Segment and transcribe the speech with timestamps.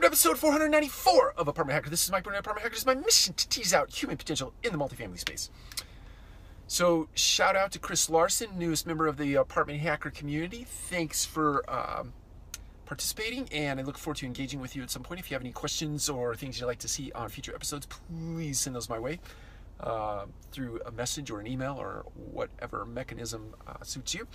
[0.00, 1.90] Welcome to episode 494 of Apartment Hacker.
[1.90, 2.74] This is Mike Brewer, Apartment Hacker.
[2.74, 5.50] It's my mission to tease out human potential in the multifamily space.
[6.66, 10.64] So, shout out to Chris Larson, newest member of the Apartment Hacker community.
[10.64, 12.14] Thanks for um,
[12.86, 15.20] participating, and I look forward to engaging with you at some point.
[15.20, 18.58] If you have any questions or things you'd like to see on future episodes, please
[18.58, 19.20] send those my way
[19.80, 24.26] uh, through a message or an email or whatever mechanism uh, suits you.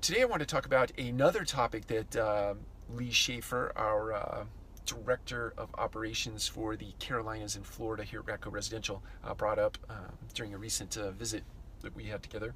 [0.00, 2.54] Today, I want to talk about another topic that uh,
[2.92, 4.44] Lee Schaefer, our uh,
[4.86, 9.78] director of operations for the Carolinas and Florida here at Radco Residential, uh, brought up
[9.88, 11.44] um, during a recent uh, visit
[11.82, 12.54] that we had together.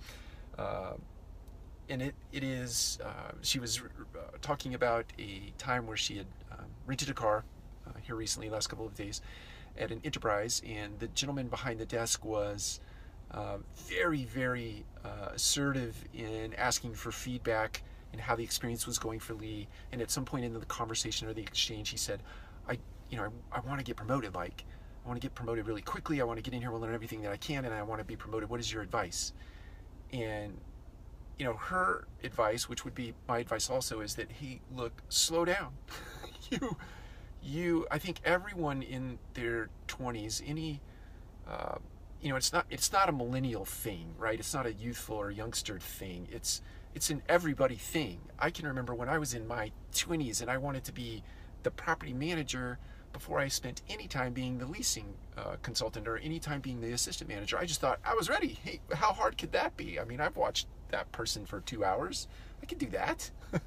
[0.58, 0.94] Uh,
[1.88, 3.80] and it, it is, uh, she was
[4.40, 7.44] talking about a time where she had um, rented a car
[8.02, 9.20] here recently, last couple of days,
[9.78, 12.80] at an enterprise, and the gentleman behind the desk was
[13.30, 17.82] uh, very, very uh, assertive in asking for feedback
[18.14, 19.66] and how the experience was going for Lee.
[19.90, 22.22] And at some point in the conversation or the exchange, he said,
[22.68, 22.78] "I,
[23.10, 24.36] you know, I, I want to get promoted.
[24.36, 24.64] Like,
[25.04, 26.20] I want to get promoted really quickly.
[26.20, 27.98] I want to get in here and learn everything that I can, and I want
[28.00, 28.48] to be promoted.
[28.48, 29.32] What is your advice?"
[30.12, 30.56] And
[31.40, 35.44] you know, her advice, which would be my advice also, is that he look slow
[35.44, 35.72] down.
[36.50, 36.76] you,
[37.42, 37.86] you.
[37.90, 40.80] I think everyone in their twenties, any.
[41.48, 41.78] Uh,
[42.22, 44.38] you know, it's not it's not a millennial thing, right?
[44.38, 46.28] It's not a youthful or youngster thing.
[46.30, 46.62] It's
[46.94, 48.20] it's an everybody thing.
[48.38, 51.22] I can remember when I was in my 20s and I wanted to be
[51.62, 52.78] the property manager
[53.12, 56.92] before I spent any time being the leasing uh, consultant or any time being the
[56.92, 57.56] assistant manager.
[57.58, 58.58] I just thought I was ready.
[58.62, 59.98] Hey, how hard could that be?
[59.98, 62.28] I mean, I've watched that person for two hours.
[62.62, 63.30] I can do that.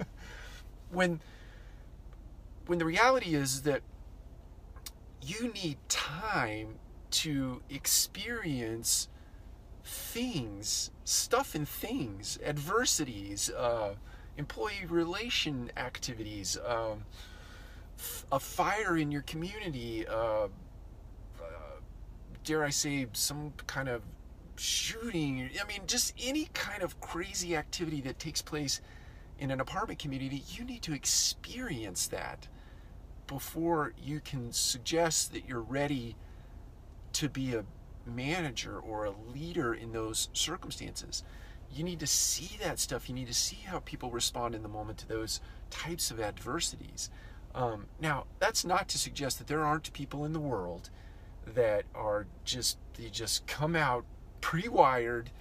[0.91, 1.19] when
[2.67, 3.81] when the reality is that
[5.21, 6.75] you need time
[7.09, 9.07] to experience
[9.87, 13.95] things, stuff and things, adversities, uh,
[14.37, 17.05] employee relation activities, um,
[18.31, 20.49] a fire in your community, uh, uh,
[22.43, 24.01] dare I say, some kind of
[24.57, 25.49] shooting.
[25.59, 28.81] I mean, just any kind of crazy activity that takes place
[29.39, 32.47] in an apartment community, you need to experience that
[33.27, 36.15] before you can suggest that you're ready
[37.13, 37.63] to be a
[38.07, 41.23] manager or a leader in those circumstances.
[41.71, 43.09] You need to see that stuff.
[43.09, 47.09] You need to see how people respond in the moment to those types of adversities.
[47.53, 50.89] Um, now, that's not to suggest that there aren't people in the world
[51.45, 54.05] that are just they just come out
[54.41, 55.31] pre-wired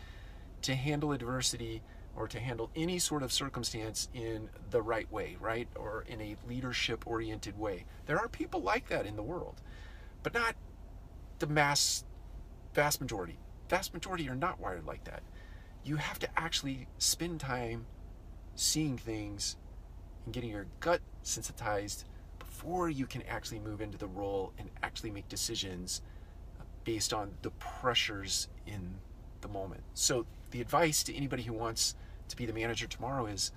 [0.63, 1.83] to handle adversity
[2.17, 5.69] or to handle any sort of circumstance in the right way, right?
[5.77, 7.85] Or in a leadership oriented way.
[8.07, 9.61] There are people like that in the world,
[10.23, 10.57] but not
[11.39, 12.05] the mass
[12.77, 13.39] vast majority.
[13.71, 15.23] Vast majority are not wired like that.
[15.83, 17.87] You have to actually spend time
[18.55, 19.57] seeing things
[20.25, 22.05] and getting your gut sensitized
[22.39, 26.03] before you can actually move into the role and actually make decisions
[26.85, 28.97] based on the pressures in
[29.41, 29.83] the moment.
[29.95, 31.97] So, the advice to anybody who wants
[32.29, 33.53] to be the manager tomorrow is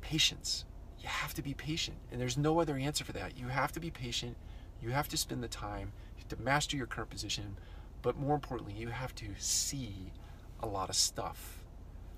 [0.00, 0.64] patience.
[1.00, 3.36] You have to be patient, and there's no other answer for that.
[3.36, 4.36] You have to be patient.
[4.80, 5.92] You have to spend the time
[6.28, 7.56] to master your current position,
[8.02, 10.12] but more importantly, you have to see
[10.60, 11.62] a lot of stuff.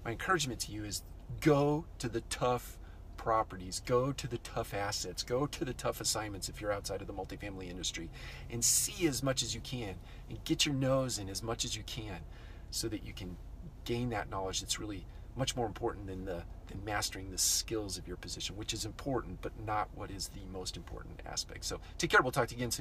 [0.04, 1.02] My encouragement to you is
[1.40, 2.78] go to the tough
[3.16, 7.06] properties, go to the tough assets, go to the tough assignments if you're outside of
[7.06, 8.10] the multifamily industry,
[8.50, 9.94] and see as much as you can
[10.28, 12.18] and get your nose in as much as you can
[12.70, 13.36] so that you can
[13.84, 15.06] gain that knowledge that's really
[15.36, 19.40] much more important than the than mastering the skills of your position, which is important,
[19.42, 21.64] but not what is the most important aspect.
[21.64, 22.20] So take care.
[22.22, 22.80] We'll talk to you again soon.